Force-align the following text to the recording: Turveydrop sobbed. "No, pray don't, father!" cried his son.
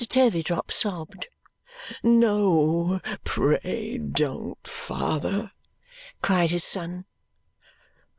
Turveydrop 0.03 0.71
sobbed. 0.71 1.27
"No, 2.01 2.99
pray 3.23 3.99
don't, 3.99 4.67
father!" 4.67 5.51
cried 6.23 6.49
his 6.49 6.63
son. 6.63 7.05